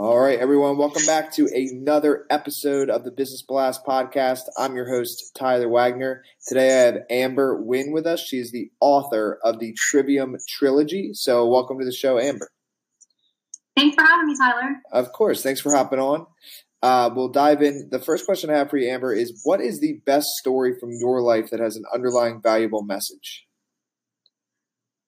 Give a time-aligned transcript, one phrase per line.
[0.00, 4.42] All right, everyone, welcome back to another episode of the Business Blast podcast.
[4.56, 6.22] I'm your host, Tyler Wagner.
[6.46, 8.20] Today I have Amber Nguyen with us.
[8.20, 11.10] She's the author of the Trivium Trilogy.
[11.14, 12.48] So, welcome to the show, Amber.
[13.76, 14.76] Thanks for having me, Tyler.
[14.92, 15.42] Of course.
[15.42, 16.26] Thanks for hopping on.
[16.80, 17.88] Uh, we'll dive in.
[17.90, 20.90] The first question I have for you, Amber, is what is the best story from
[20.92, 23.48] your life that has an underlying valuable message?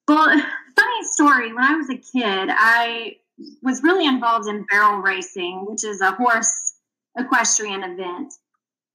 [0.09, 0.27] Well,
[0.77, 1.52] funny story.
[1.55, 3.19] When I was a kid, I
[3.62, 6.75] was really involved in barrel racing, which is a horse
[7.19, 8.33] equestrian event.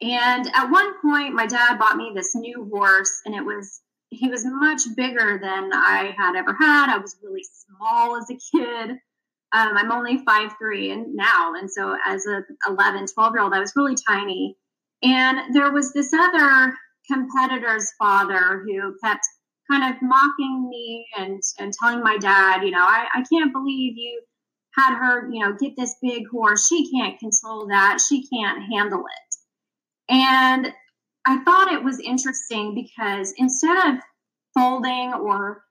[0.02, 4.30] And at one point, my dad bought me this new horse, and it was he
[4.30, 6.94] was much bigger than I had ever had.
[6.94, 8.92] I was really small as a kid.
[9.52, 13.54] Um, I'm only five three and now, and so as a 11, 12 year old,
[13.54, 14.58] I was really tiny.
[15.02, 16.74] And there was this other
[17.12, 19.26] competitor's father who kept
[19.70, 23.98] kind of mocking me and and telling my dad, you know, I, I can't believe
[23.98, 24.22] you
[24.76, 26.68] had her, you know, get this big horse.
[26.68, 28.00] She can't control that.
[28.08, 29.36] She can't handle it.
[30.14, 30.74] And
[31.26, 33.96] I thought it was interesting because instead of
[34.54, 35.64] folding or,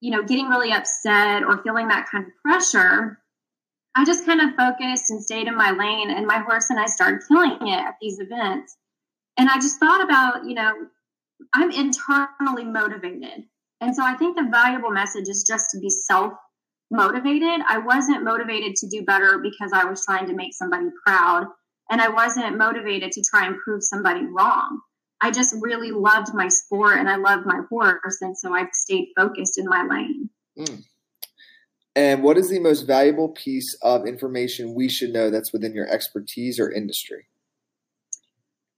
[0.00, 3.18] you know, getting really upset or feeling that kind of pressure,
[3.94, 6.10] I just kind of focused and stayed in my lane.
[6.10, 8.76] And my horse and I started killing it at these events.
[9.38, 10.72] And I just thought about, you know,
[11.54, 13.44] I'm internally motivated.
[13.80, 16.34] And so I think the valuable message is just to be self
[16.92, 17.60] motivated.
[17.68, 21.46] I wasn't motivated to do better because I was trying to make somebody proud.
[21.90, 24.80] And I wasn't motivated to try and prove somebody wrong.
[25.20, 28.18] I just really loved my sport and I loved my horse.
[28.20, 30.30] And so I stayed focused in my lane.
[30.58, 30.84] Mm.
[31.94, 35.88] And what is the most valuable piece of information we should know that's within your
[35.88, 37.26] expertise or industry?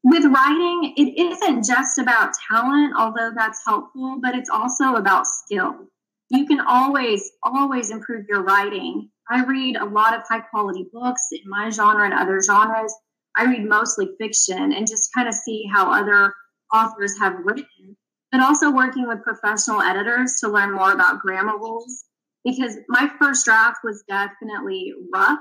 [0.02, 5.88] With writing, it isn't just about talent, although that's helpful, but it's also about skill
[6.30, 9.10] you can always, always improve your writing.
[9.30, 12.94] I read a lot of high quality books in my genre and other genres.
[13.36, 16.34] I read mostly fiction and just kind of see how other
[16.72, 17.96] authors have written,
[18.30, 22.04] but also working with professional editors to learn more about grammar rules.
[22.44, 25.40] Because my first draft was definitely rough,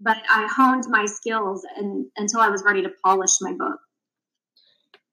[0.00, 3.80] but I honed my skills and, until I was ready to polish my book.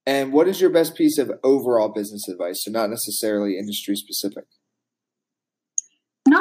[0.06, 2.63] And what is your best piece of overall business advice?
[2.63, 4.44] So, not necessarily industry specific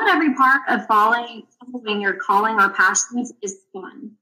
[0.02, 4.12] not every part of following, following your calling or passions is fun.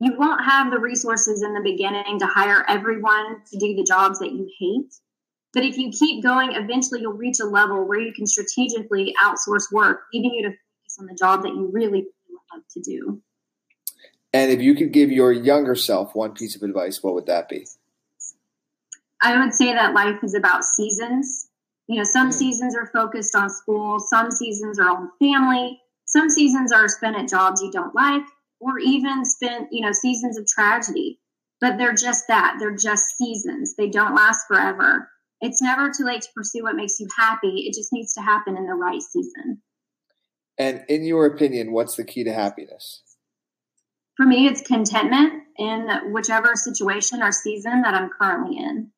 [0.00, 4.18] You won't have the resources in the beginning to hire everyone to do the jobs
[4.18, 4.94] that you hate.
[5.52, 9.72] But if you keep going, eventually you'll reach a level where you can strategically outsource
[9.72, 12.06] work, leaving you to focus on the job that you really
[12.52, 13.22] love to do.
[14.32, 17.48] And if you could give your younger self one piece of advice, what would that
[17.48, 17.66] be?
[19.22, 21.48] I would say that life is about seasons
[21.86, 26.72] you know, some seasons are focused on school, some seasons are on family, some seasons
[26.72, 28.22] are spent at jobs you don't like,
[28.60, 31.20] or even spent, you know, seasons of tragedy.
[31.60, 32.56] But they're just that.
[32.58, 33.74] They're just seasons.
[33.76, 35.08] They don't last forever.
[35.40, 37.64] It's never too late to pursue what makes you happy.
[37.66, 39.60] It just needs to happen in the right season.
[40.58, 43.02] And in your opinion, what's the key to happiness?
[44.16, 48.90] For me, it's contentment in whichever situation or season that I'm currently in.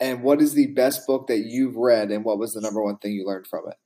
[0.00, 2.98] And what is the best book that you've read, and what was the number one
[2.98, 3.76] thing you learned from it?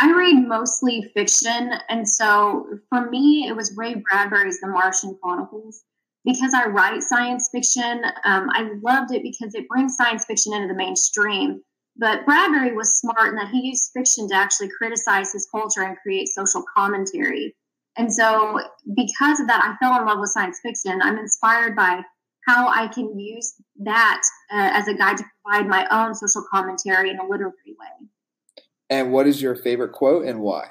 [0.00, 5.84] I read mostly fiction, and so for me, it was Ray Bradbury's The Martian Chronicles.
[6.24, 10.68] Because I write science fiction, um, I loved it because it brings science fiction into
[10.68, 11.60] the mainstream.
[11.96, 15.96] But Bradbury was smart in that he used fiction to actually criticize his culture and
[15.98, 17.56] create social commentary.
[17.96, 18.60] And so,
[18.94, 21.02] because of that, I fell in love with science fiction.
[21.02, 22.02] I'm inspired by
[22.46, 24.22] how I can use that
[24.52, 28.08] uh, as a guide to provide my own social commentary in a literary way.
[28.90, 30.66] And what is your favorite quote and why?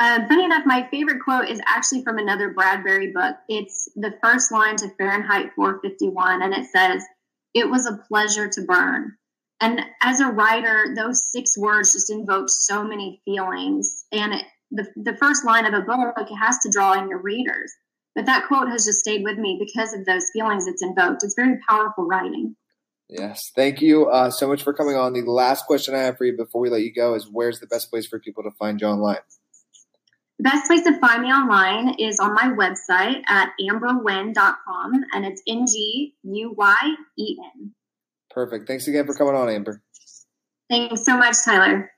[0.00, 3.36] Um, funny enough, my favorite quote is actually from another Bradbury book.
[3.48, 7.04] It's the first line to Fahrenheit 451, and it says,
[7.54, 9.12] It was a pleasure to burn.
[9.60, 14.04] And as a writer, those six words just invoke so many feelings.
[14.10, 17.22] And it, the, the first line of a book it has to draw in your
[17.22, 17.72] readers.
[18.14, 21.24] But that quote has just stayed with me because of those feelings it's invoked.
[21.24, 22.56] It's very powerful writing.
[23.08, 23.50] Yes.
[23.54, 25.12] Thank you uh, so much for coming on.
[25.12, 27.66] The last question I have for you before we let you go is where's the
[27.66, 29.18] best place for people to find you online?
[30.38, 35.40] The best place to find me online is on my website at ambernguyen.com, and it's
[35.46, 37.72] N G U Y E N.
[38.30, 38.66] Perfect.
[38.66, 39.80] Thanks again for coming on, Amber.
[40.68, 41.90] Thanks so much, Tyler.